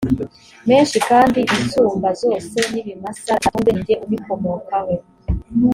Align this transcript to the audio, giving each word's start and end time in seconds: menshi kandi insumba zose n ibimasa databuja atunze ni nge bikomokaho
menshi 0.69 0.97
kandi 1.09 1.39
insumba 1.55 2.09
zose 2.21 2.57
n 2.71 2.75
ibimasa 2.81 3.21
databuja 3.27 3.71
atunze 3.71 3.71
ni 3.71 3.81
nge 3.81 3.95
bikomokaho 4.11 4.93